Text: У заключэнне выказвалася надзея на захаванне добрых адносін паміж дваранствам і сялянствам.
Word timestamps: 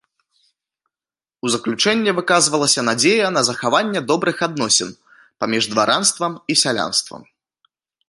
У 1.47 1.51
заключэнне 1.55 2.11
выказвалася 2.21 2.81
надзея 2.89 3.27
на 3.37 3.41
захаванне 3.51 3.99
добрых 4.13 4.37
адносін 4.49 4.89
паміж 5.45 5.63
дваранствам 5.75 6.31
і 6.53 6.61
сялянствам. 6.65 7.21